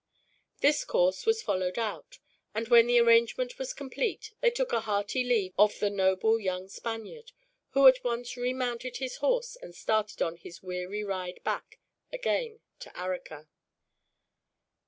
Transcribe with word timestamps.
This 0.61 0.83
course 0.83 1.27
was 1.27 1.43
followed 1.43 1.77
out, 1.77 2.17
and 2.55 2.67
when 2.69 2.87
the 2.87 2.97
arrangement 2.99 3.59
was 3.59 3.71
complete 3.71 4.31
they 4.41 4.49
took 4.49 4.73
a 4.73 4.79
hearty 4.79 5.23
leave 5.23 5.53
of 5.59 5.77
the 5.77 5.91
noble 5.91 6.39
young 6.39 6.69
Spaniard, 6.69 7.31
who 7.73 7.85
at 7.87 8.03
once 8.03 8.35
remounted 8.35 8.97
his 8.97 9.17
horse 9.17 9.55
and 9.61 9.75
started 9.75 10.19
on 10.23 10.37
his 10.37 10.63
weary 10.63 11.03
ride 11.03 11.39
back 11.43 11.77
again 12.11 12.61
to 12.79 12.91
Arica. 12.97 13.47